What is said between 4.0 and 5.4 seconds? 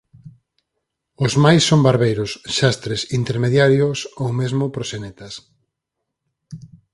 ou mesmo proxenetas.